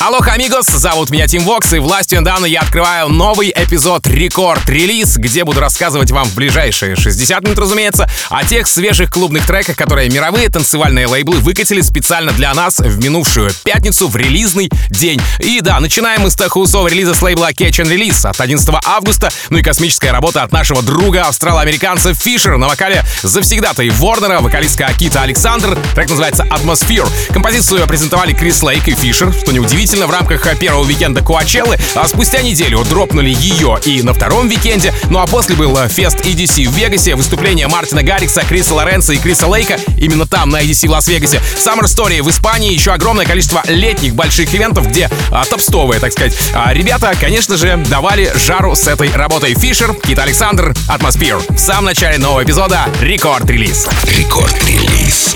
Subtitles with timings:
[0.00, 4.53] Алло, амигос, зовут меня Tim Vox, и властью мне данной я открываю новый эпизод Record
[4.53, 9.76] Release, где буду рассказывать вам в ближайшие 60 минут, разумеется, о тех свежих клубных треках,
[9.76, 15.20] которые мировые танцевальные лейблы выкатили специально для нас в минувшую пятницу в релизный день.
[15.40, 19.32] И да, начинаем мы с техаусового релиза с лейбла Catch and Release от 11 августа,
[19.50, 25.22] ну и космическая работа от нашего друга австрало-американца Фишер на вокале завсегдатая Ворнера, вокалистка Кита
[25.22, 27.08] Александр, трек называется Atmosphere.
[27.32, 32.06] Композицию презентовали Крис Лейк и Фишер, что неудивительно, Действительно, в рамках первого викенда Коачеллы, а
[32.06, 34.92] спустя неделю дропнули ее и на втором викенде.
[35.08, 39.46] Ну а после был фест EDC в Вегасе, выступление Мартина Гаррикса, Криса Лоренцо и Криса
[39.46, 41.40] Лейка именно там, на EDC в Лас-Вегасе.
[41.56, 46.36] Summer Story в Испании, еще огромное количество летних больших ивентов, где а, топстовые, так сказать.
[46.54, 49.54] А, ребята, конечно же, давали жару с этой работой.
[49.54, 51.38] Фишер, Кита Александр, Atmosphere.
[51.48, 53.88] В самом начале нового эпизода Record Release.
[54.18, 55.34] Рекорд-релиз.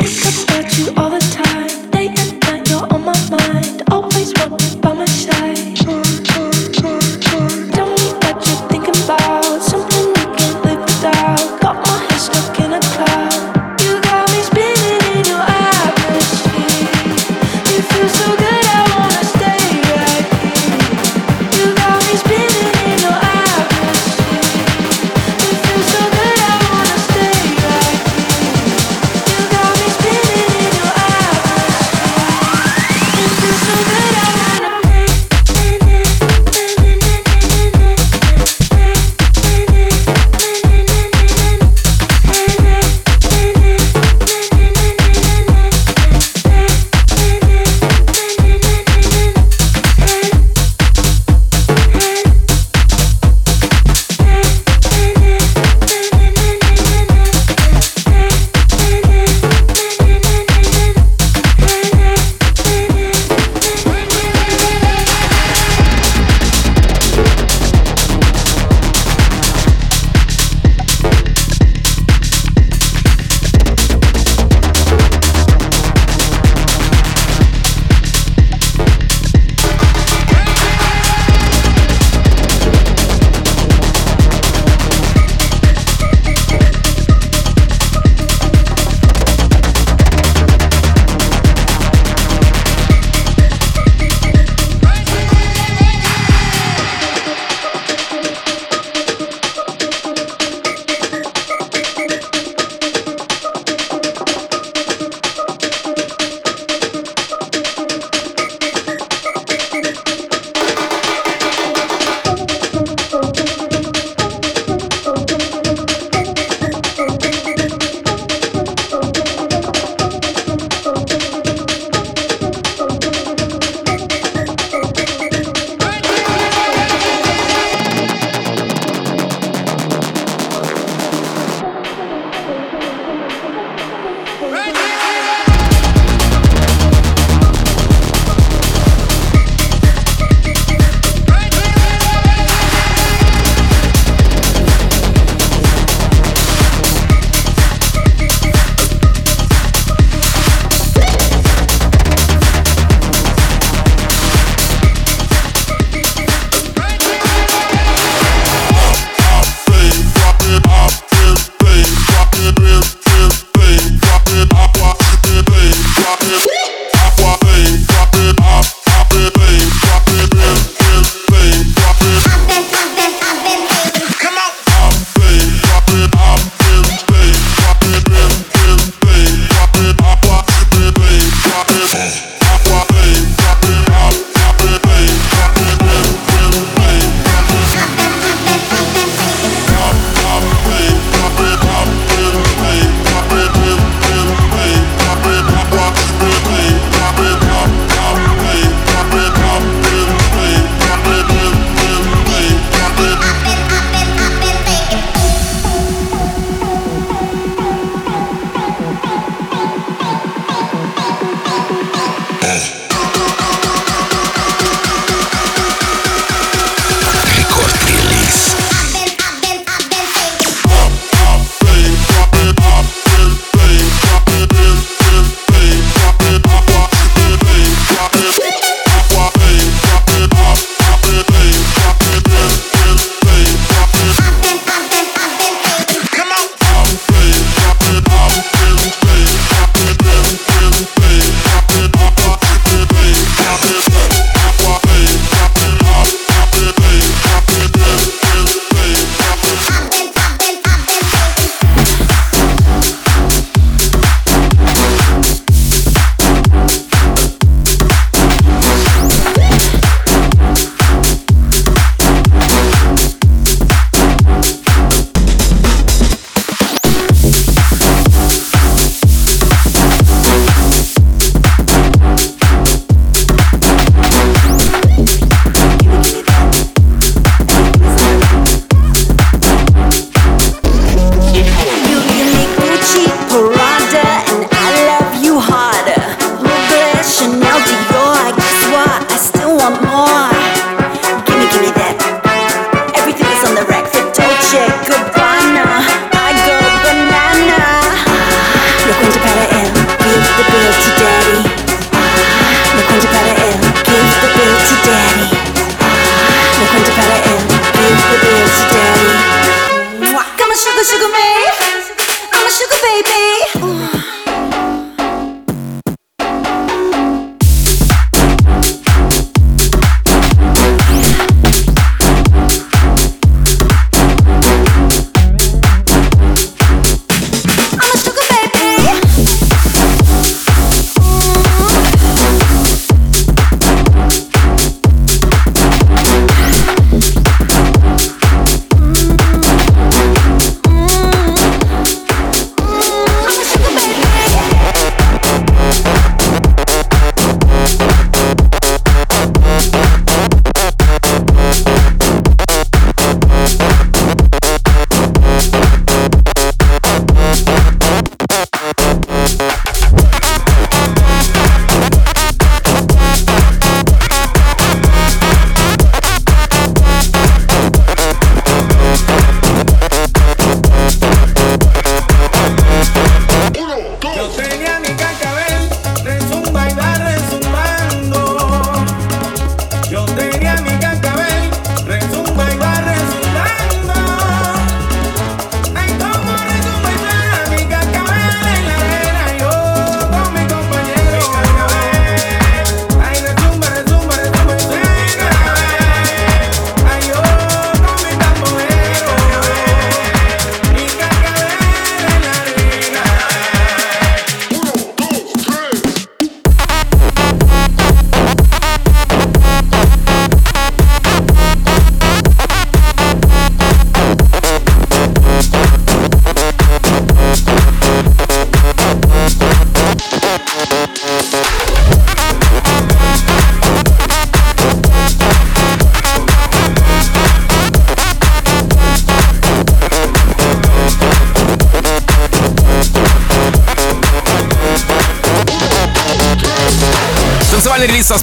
[5.23, 5.72] shy.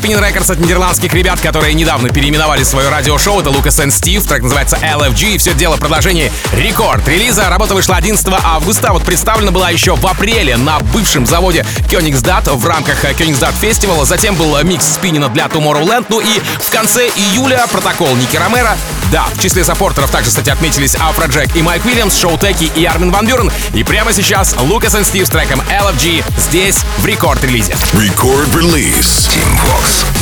[0.09, 3.41] Spinning Records от нидерландских ребят, которые недавно переименовали свое радиошоу.
[3.41, 5.35] Это Лукас и Стив, трек называется LFG.
[5.35, 7.47] И все дело в продолжении рекорд релиза.
[7.47, 12.65] Работа вышла 11 августа, вот представлена была еще в апреле на бывшем заводе Königsdad в
[12.65, 14.03] рамках Königsdad фестиваля.
[14.03, 16.07] Затем был микс спиннина для Tomorrowland.
[16.09, 18.75] Ну и в конце июля протокол Ники Ромеро.
[19.11, 23.11] Да, в числе саппортеров также, кстати, отметились Афроджек и Майк Уильямс, Шоу Теки и Армин
[23.11, 23.51] Ван Бюрен.
[23.73, 27.73] И прямо сейчас Лукас и Стив с треком LFG здесь в рекорд-релизе.
[28.53, 29.27] Release.
[29.29, 30.18] Team Vox.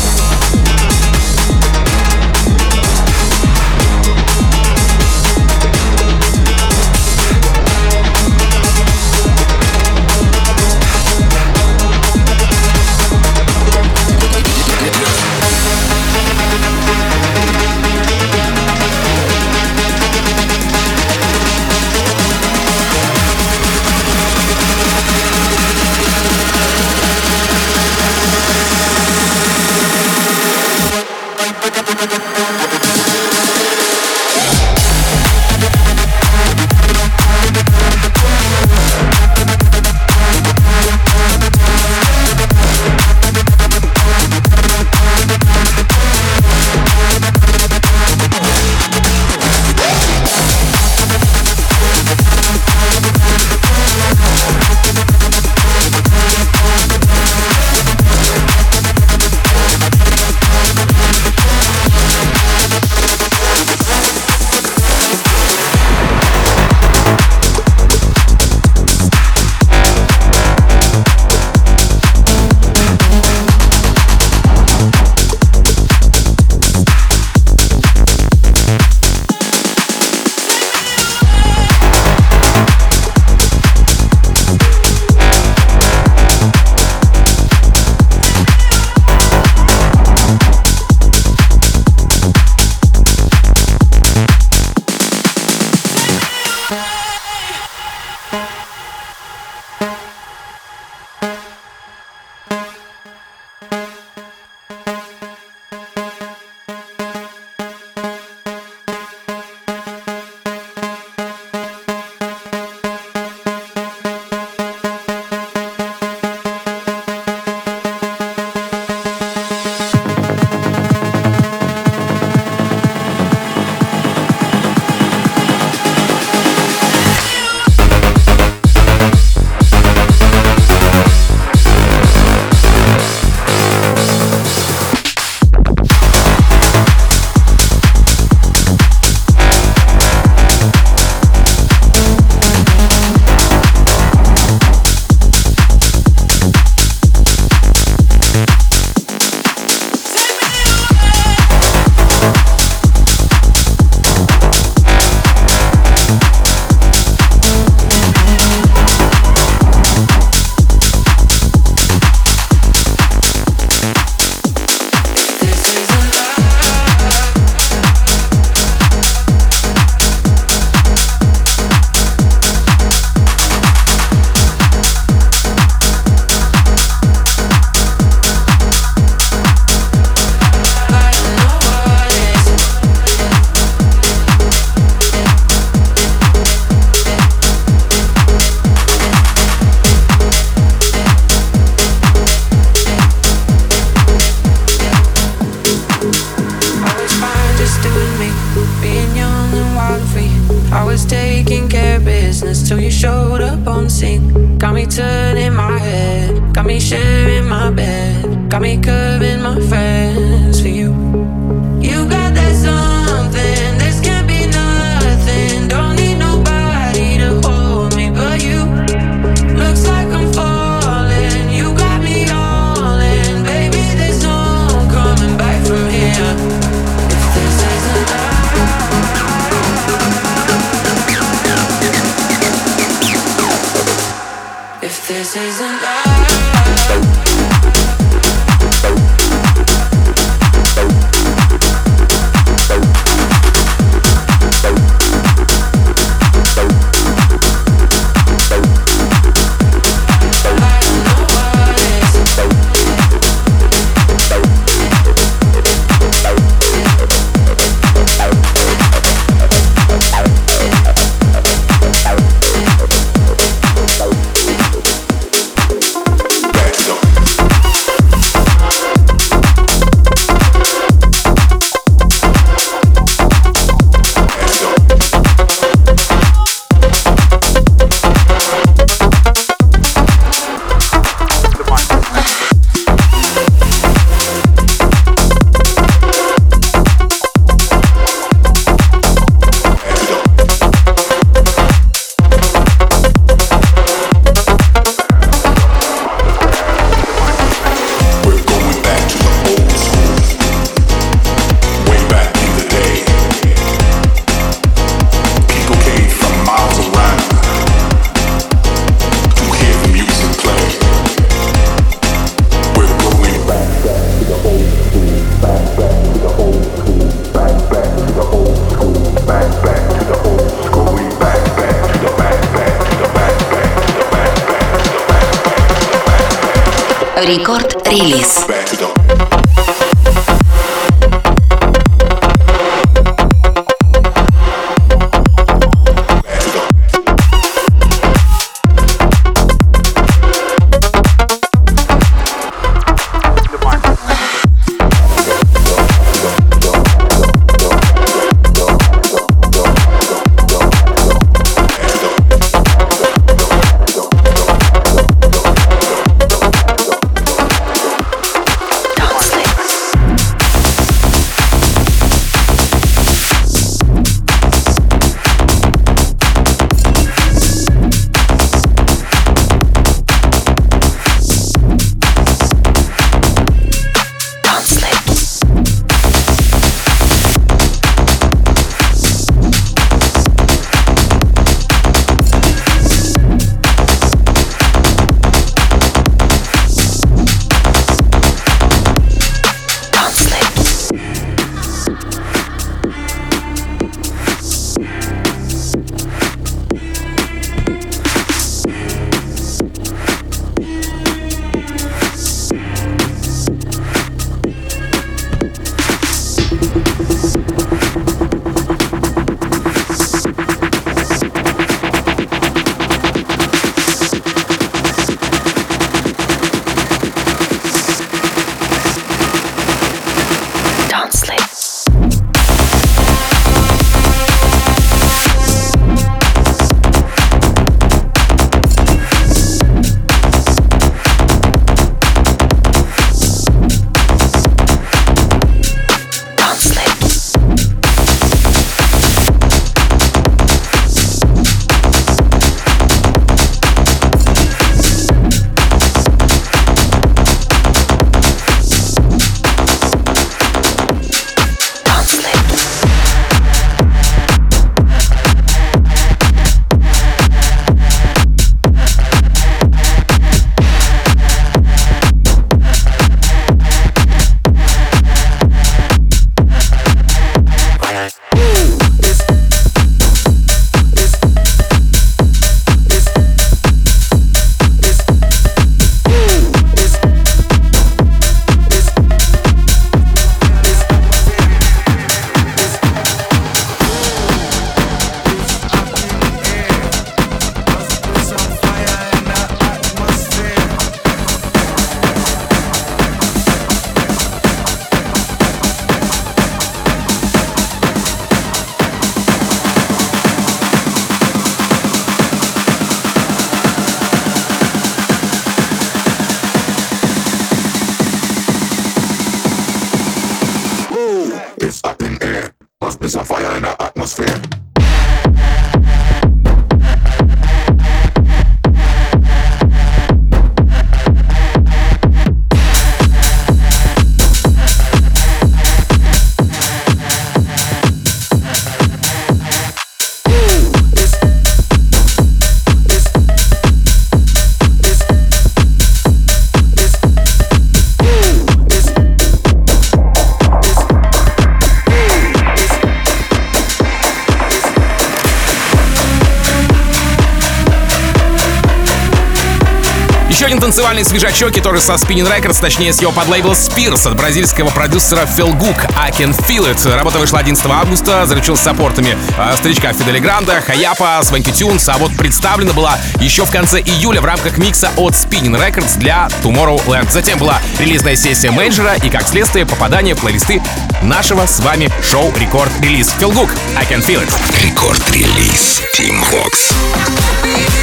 [550.67, 555.57] Танцевальный свежачок, который со Spinning Records, точнее с его подлейбла Spears от бразильского продюсера Phil
[555.57, 556.93] Gook I Can Feel It.
[556.93, 562.17] Работа вышла 11 августа, заручил саппортами э, старичка Фидели Гранда, Хаяпа, Свенки Тюнс, а вот
[562.17, 567.11] представлена была еще в конце июля в рамках микса от Spinning Records для Tomorrowland.
[567.11, 570.61] Затем была релизная сессия менеджера и, как следствие, попадание в плейлисты
[571.01, 573.15] нашего с вами шоу Рекорд Релиз.
[573.17, 574.33] Phil Gook I Can Feel It.
[574.65, 575.81] Рекорд Релиз.
[575.97, 577.76] Team Vox.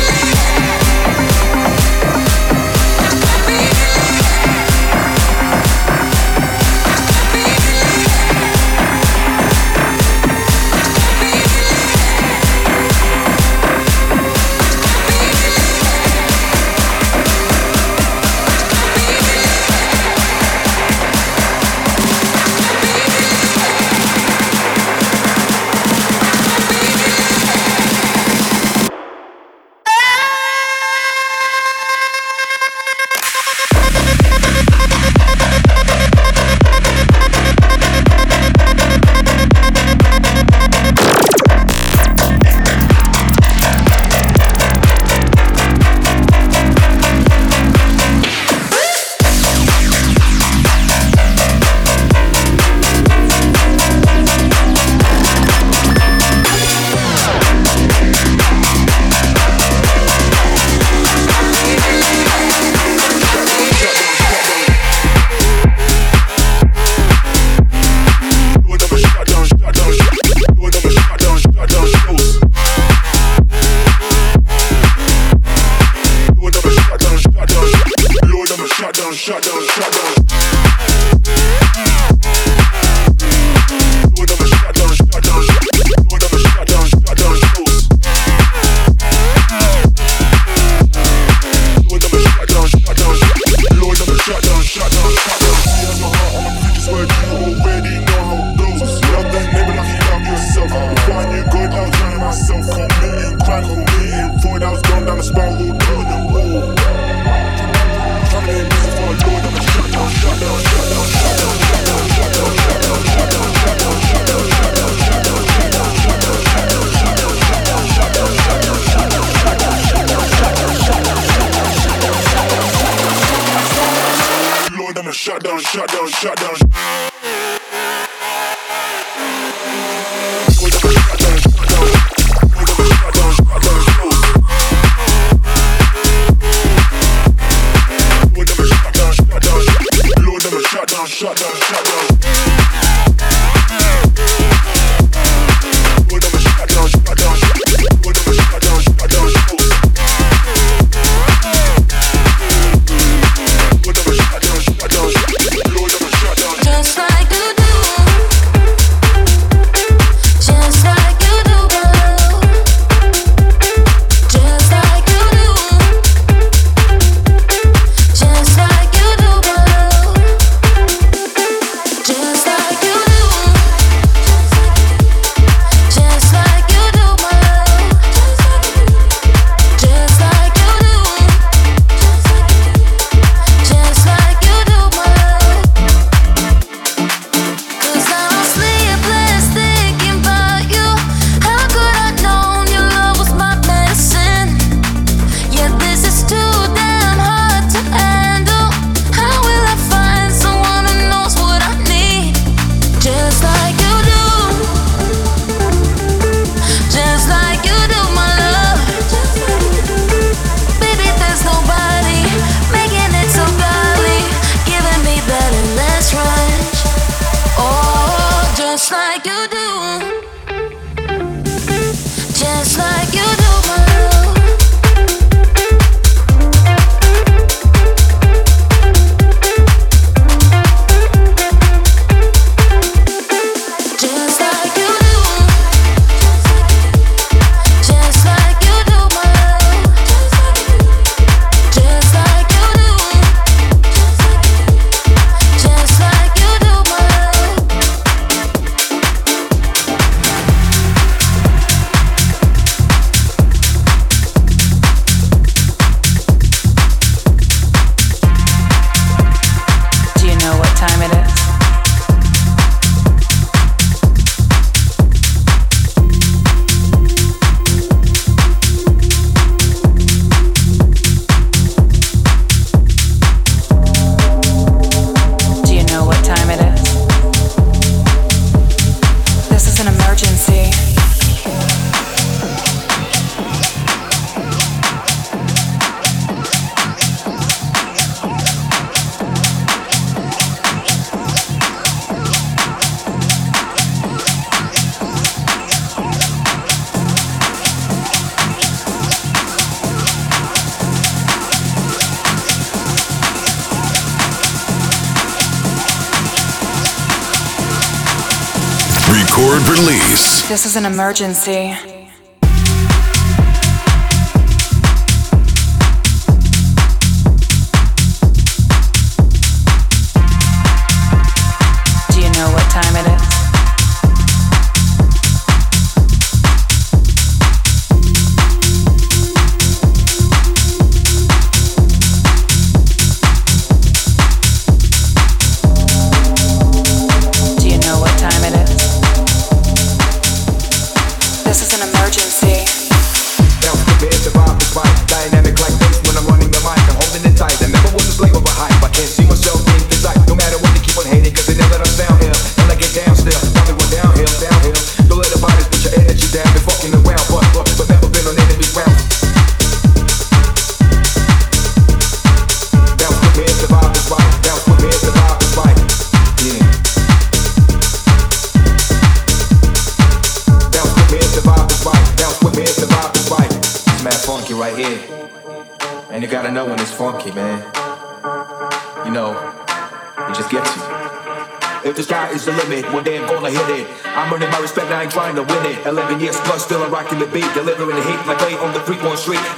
[310.75, 311.94] Is an emergency.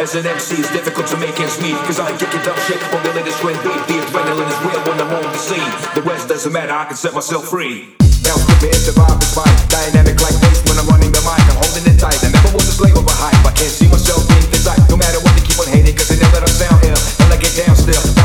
[0.07, 1.75] As an MC, it's difficult to make ends meet.
[1.89, 3.75] Cause I ain't kicking dumb shit on the latest trend beat.
[3.89, 5.73] The adrenaline is real when I'm on the scene.
[5.97, 7.97] The rest doesn't matter, I can set myself free.
[8.23, 9.57] Bounce with me, the vibe is fine.
[9.67, 11.43] Dynamic like bass when I'm running the mic.
[11.49, 12.23] I'm holding it tight.
[12.23, 13.41] I never was a slave of a hype.
[13.43, 16.21] I can't see myself being this No matter what they keep on hating, cause they
[16.23, 16.95] never let us down here.
[17.25, 18.16] And I get down still.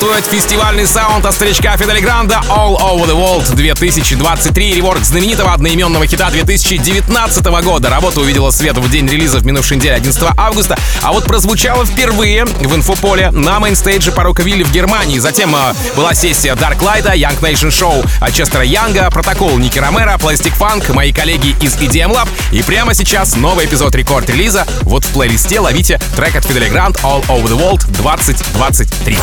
[0.00, 4.74] Здравствует фестивальный саунд от старичка Федде Ле Гранда All Over the World 2023.
[4.76, 7.90] Rework знаменитого одноименного хита 2019 года.
[7.90, 12.46] Работа увидела свет в день релиза в минувшей неделе 11 августа, а вот прозвучала впервые
[12.46, 15.18] в инфополе на мейнстейдже Parookaville в Германии.
[15.18, 20.16] Затем э, была сессия Dark Light, Young Nation Show от Честера Янга, протокол Ники Ромеро,
[20.16, 22.28] Plastic Funk, мои коллеги из EDM Lab.
[22.52, 24.66] И прямо сейчас новый эпизод Record Release.
[24.82, 29.18] Вот в плейлисте ловите трек от Федде Ле Гранд All Over the World 2023.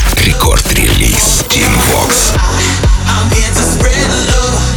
[0.67, 2.33] Рекорд-релиз Team Vox.
[3.07, 4.76] I'm here to spread love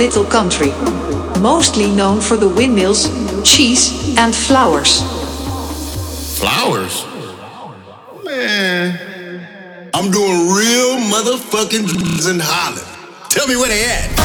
[0.00, 0.70] Little country,
[1.42, 3.04] mostly known for the windmills,
[3.44, 5.02] cheese, and flowers.
[6.38, 7.04] Flowers?
[8.24, 12.86] Man, I'm doing real motherfucking in Holland.
[13.28, 14.19] Tell me where they at.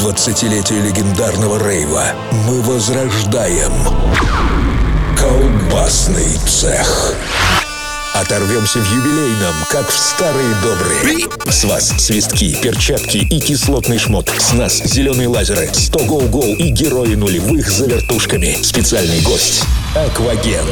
[0.00, 2.14] 20-летие легендарного рейва
[2.46, 3.70] мы возрождаем
[5.14, 7.14] колбасный цех.
[8.14, 11.28] Оторвемся в юбилейном, как в старые добрые.
[11.50, 14.30] С вас свистки, перчатки и кислотный шмот.
[14.38, 18.56] С нас зеленые лазеры, 100 гол гол и герои нулевых за вертушками.
[18.62, 20.64] Специальный гость— Акваген.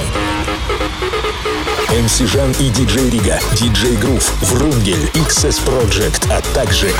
[1.91, 6.91] МС Жан и диджей Рига, диджей Грув, Врунгель, XS Project, а также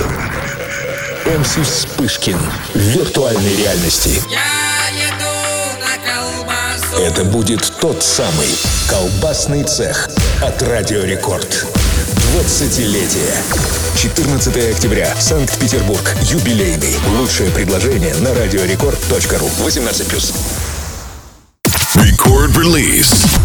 [1.37, 2.39] МС Вспышкин
[2.73, 4.23] в виртуальной реальности.
[6.99, 8.49] Это будет тот самый
[8.89, 10.09] колбасный цех
[10.41, 11.67] от Радио Рекорд.
[12.35, 13.35] 20-летие.
[13.95, 15.15] 14 октября.
[15.21, 16.15] Санкт-Петербург.
[16.23, 16.97] Юбилейный.
[17.19, 19.51] Лучшее предложение на радиорекорд.ру.
[19.67, 20.35] 18+.
[21.95, 23.38] Record release.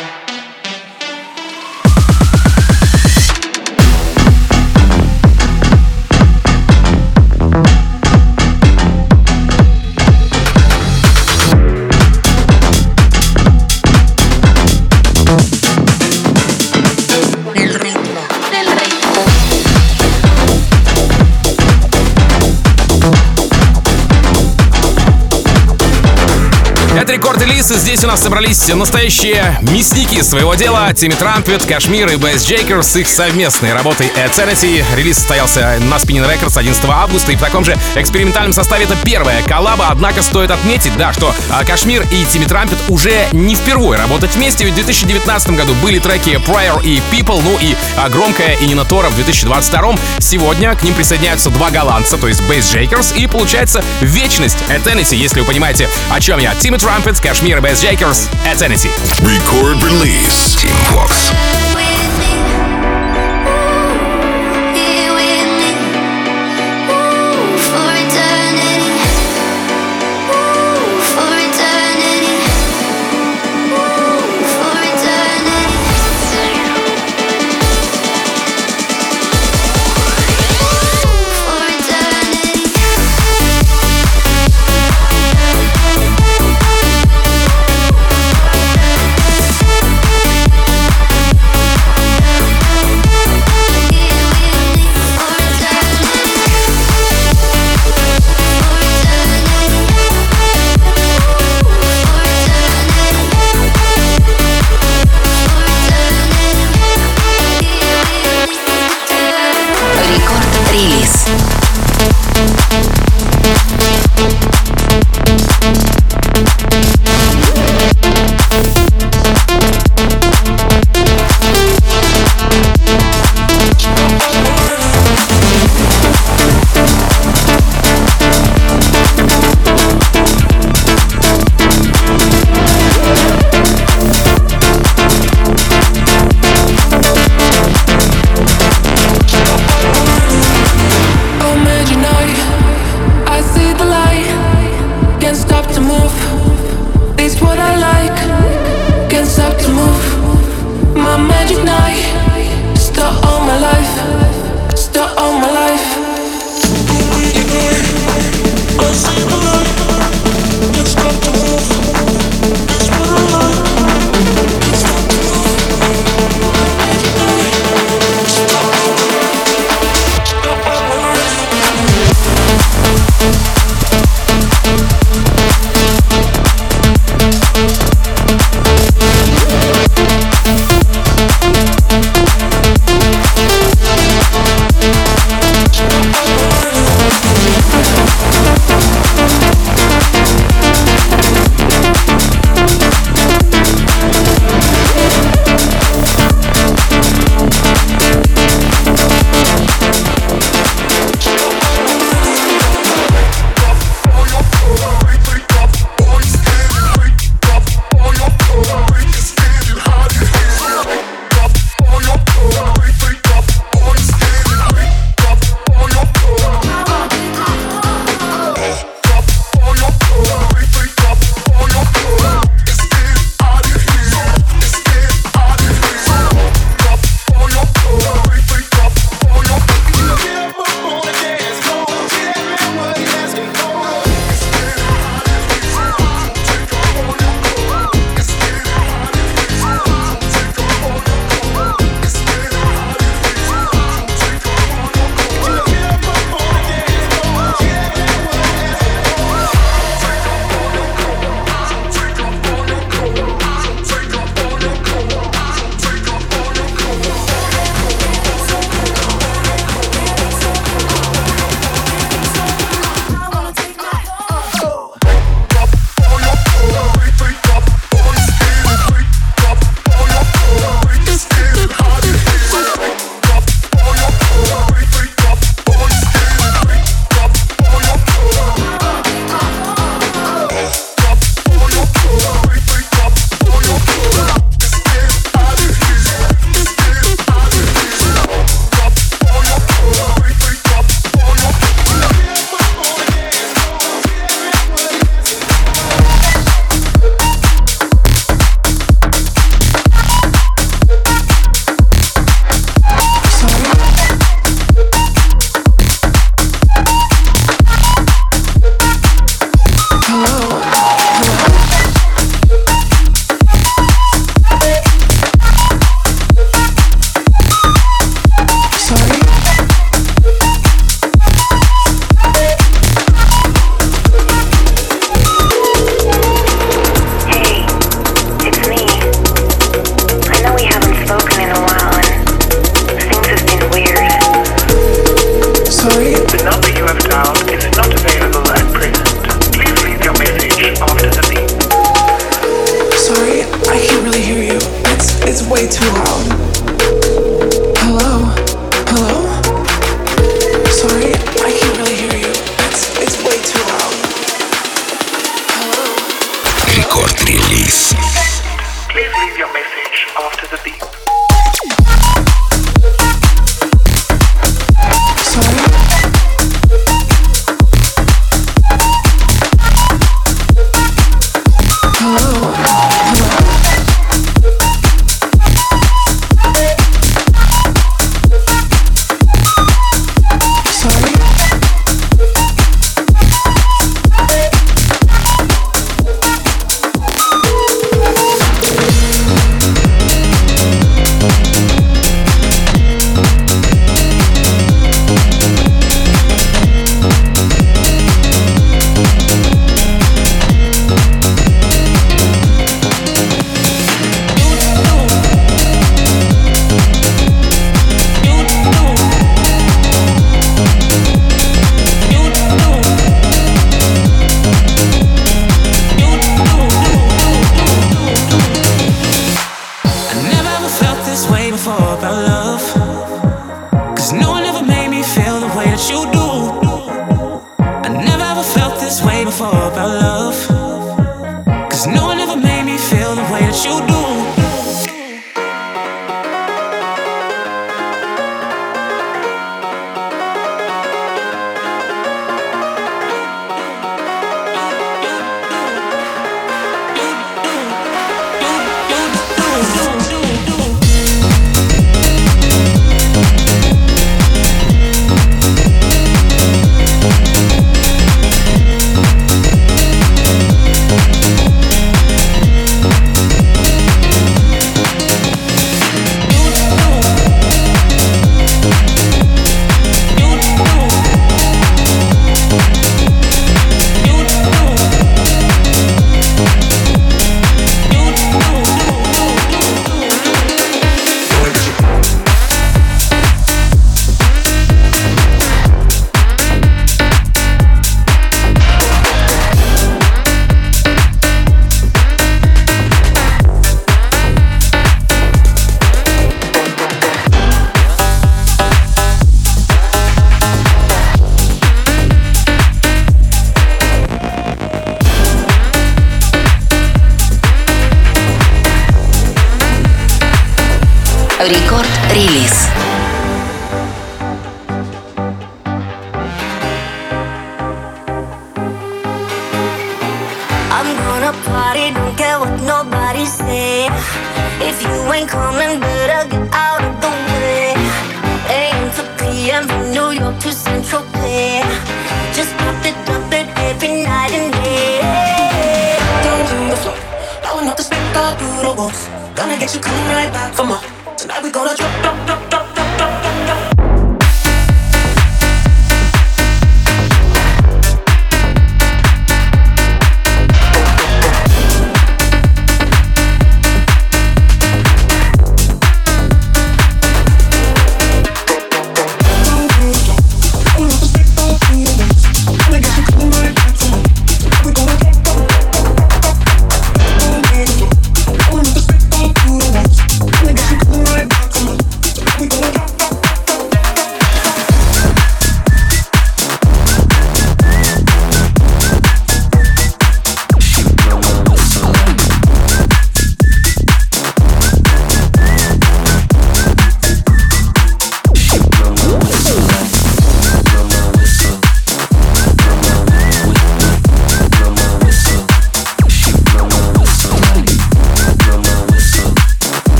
[27.16, 30.92] Record Release, и здесь у нас собрались настоящие мясники своего дела.
[30.92, 34.84] Timmy Trumpet, KSHMR и Bassjackers с их совместной работой Eternity.
[34.94, 39.42] Релиз состоялся на Spinnin' Records 11 августа, и в таком же экспериментальном составе это первая
[39.44, 39.86] коллаба.
[39.88, 44.64] Однако стоит отметить, да, что а, KSHMR и Timmy Trumpet уже не впервые работают вместе,
[44.64, 49.08] ведь в 2019 году были треки Prayer и People, ну и а, громкая Ininna Tora
[49.08, 49.94] в 2022.
[50.18, 55.46] Сегодня к ним присоединяются два голландца, то есть Bassjackers, и получается вечность Eternity, если вы
[55.46, 56.54] понимаете, о чем я.
[56.56, 58.90] Timmy Trumpet, KSHMR и Bassjackers, Eternity.
[59.22, 60.56] Record release.
[60.56, 61.65] Team Vox.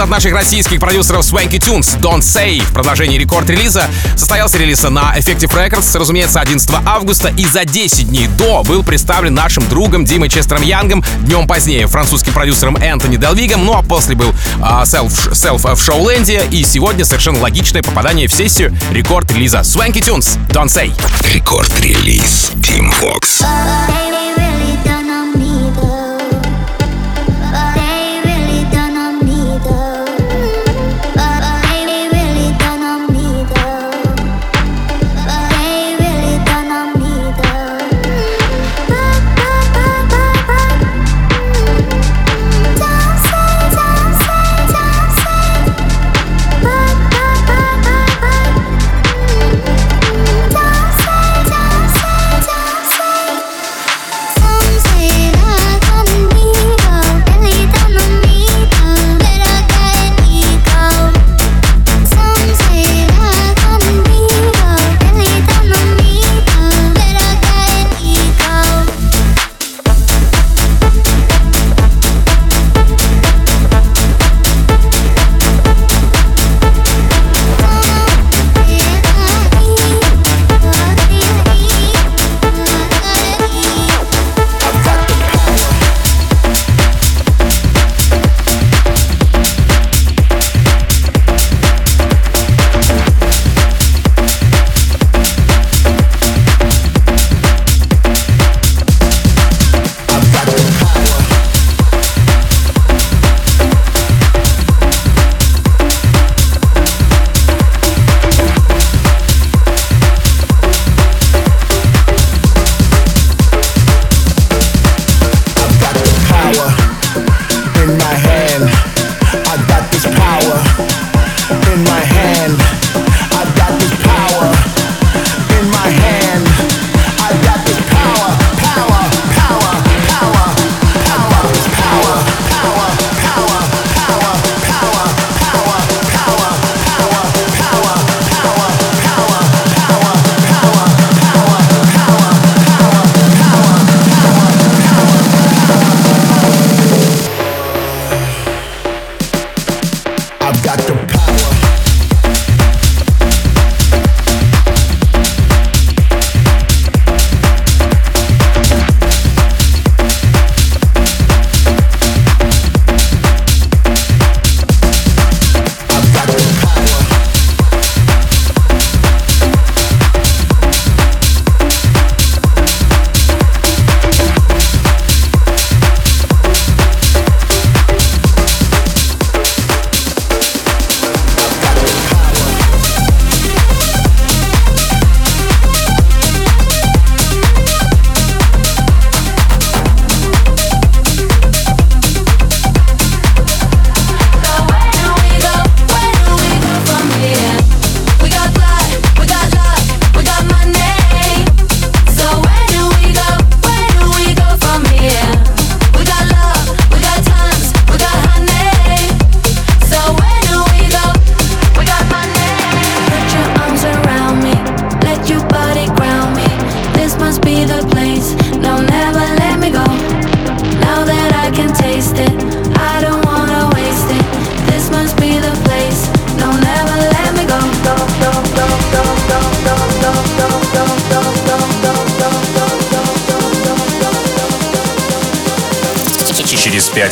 [0.00, 5.50] От наших российских продюсеров Swanky Tunes Don't Say в продолжении рекорд-релиза состоялся релиз на Effective
[5.54, 10.62] Records, разумеется, 11 августа, и за 10 дней до был представлен нашим другом Димой Честером
[10.62, 15.82] Янгом, днем позднее французским продюсером Энтони Делвигом, ну а после был uh, Self, Self в
[15.82, 19.60] Шоуленде, и сегодня совершенно логичное попадание в сессию рекорд-релиза.
[19.60, 20.92] Swanky Tunes Don't Say.
[21.32, 22.52] Рекорд-релиз.
[22.62, 23.44] Team Vox.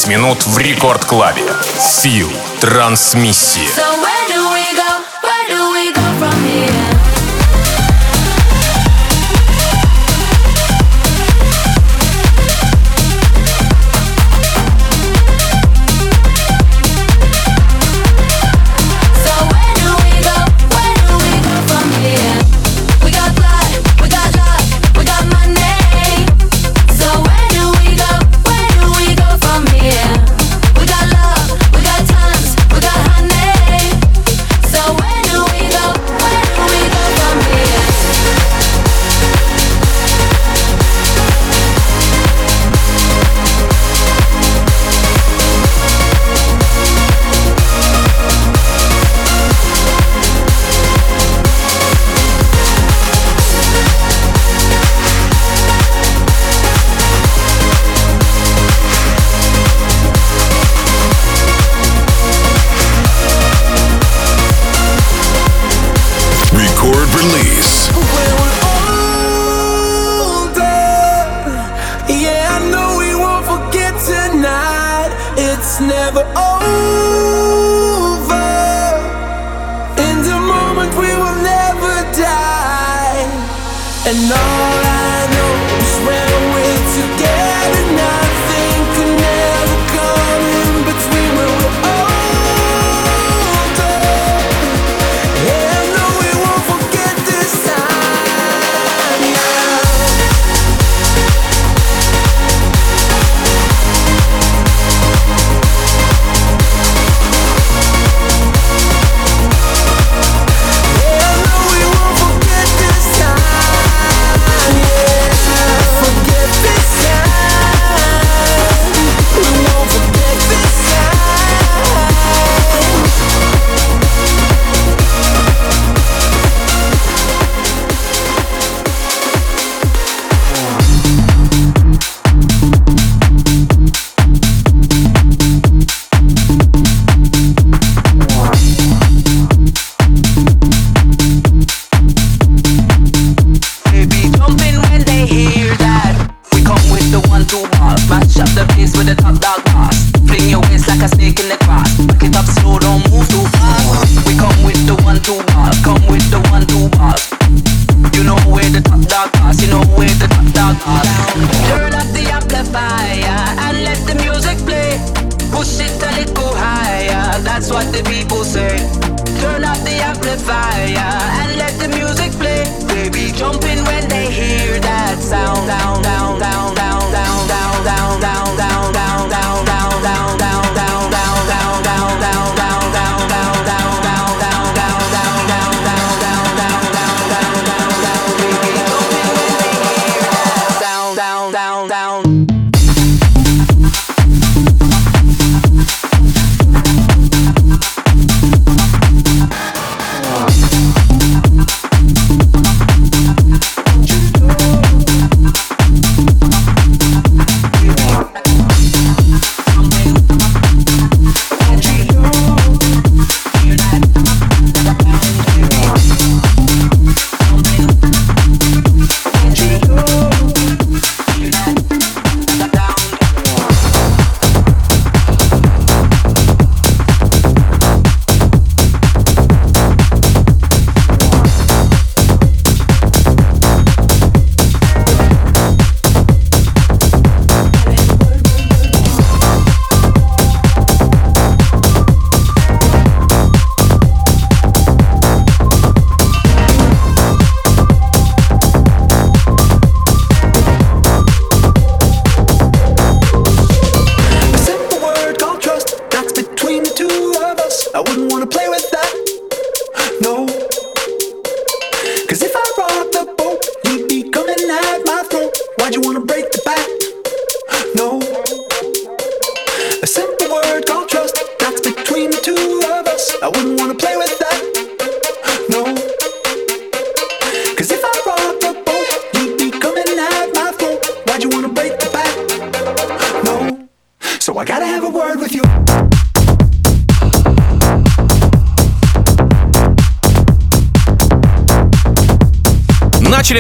[0.09, 1.45] Минут в рекорд-клабе.
[2.03, 2.33] Фил.
[2.61, 3.69] Трансмиссия.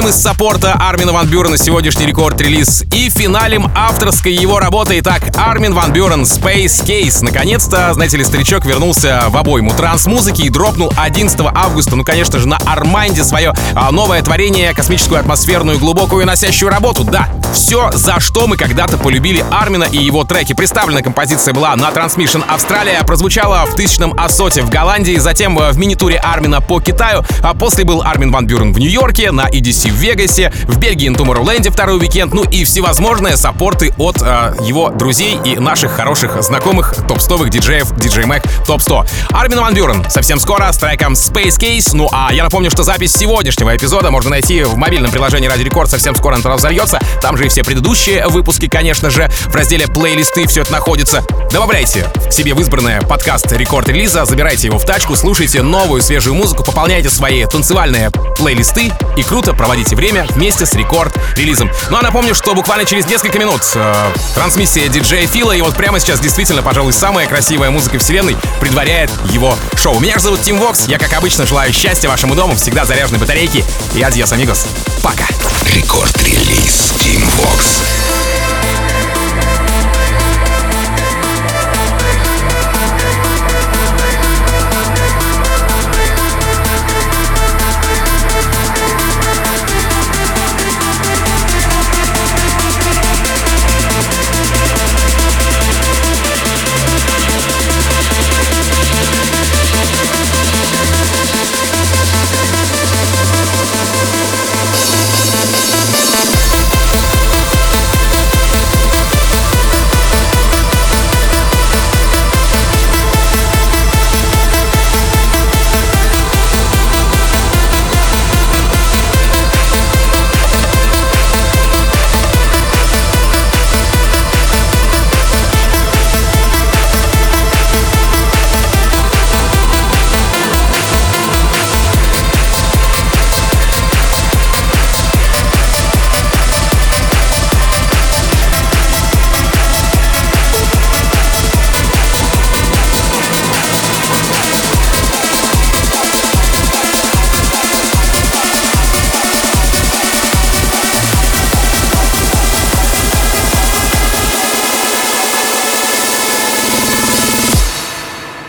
[0.09, 4.99] из саппорта Армина Ван Бюрена сегодняшний Record Release и финалим авторской его работы.
[5.01, 7.23] Итак, Армин Ван Бюрен Space Case.
[7.23, 12.49] Наконец-то, знаете ли, старичок вернулся в обойму транс-музыки и дропнул 11 августа, ну, конечно же,
[12.49, 17.05] на Armada свое а, новое творение, космическую атмосферную глубокую носящую работу.
[17.05, 20.53] Да, все, за что мы когда-то полюбили Армина и его треки.
[20.53, 25.73] Представлена композиция была на Transmission Австралия, прозвучала в тысячном ASOT е в Голландии, затем э,
[25.73, 29.91] в мини-туре Армина по Китаю, а после был Армин Ван Бюрен в Нью-Йорке, на EDC
[29.91, 34.91] в Вегасе, в Бельгии на Tomorrowland второй уикенд, ну и всевозможные саппорты от э, его
[34.91, 39.07] друзей и наших хороших знакомых топ-стовых диджеев DJ Mag Top 100.
[39.31, 41.91] Армин Ван Бюрен совсем скоро с треком Space Case.
[41.95, 45.91] Ну а я напомню, что запись сегодняшнего эпизода можно найти в мобильном приложении Радио Рекорд.
[45.91, 47.01] Совсем скоро она туда.
[47.21, 49.31] Там же и все предыдущие выпуски, конечно же.
[49.47, 51.25] В разделе «Плейлисты» все это находится.
[51.53, 56.35] Добавляйте к себе в избранное подкаст «Рекорд релиза», забирайте его в тачку, слушайте новую свежую
[56.35, 61.71] музыку, пополняйте свои танцевальные плейлисты и круто проводите время вместе с «Рекорд релизом».
[61.91, 63.95] Ну а напомню, что буквально через несколько минут э,
[64.35, 69.57] трансмиссия диджея Фила, и вот прямо сейчас действительно, пожалуй, самая красивая музыка вселенной предваряет его
[69.77, 70.01] шоу.
[70.01, 73.65] Меня же зовут Тим Вокс, я, как обычно, желаю счастья вашему дому, всегда заряженной батарейки
[73.95, 74.67] и адьос, амигос.
[75.03, 75.27] Пока!
[75.75, 78.08] Рекорд-релиз Тим Beatbox.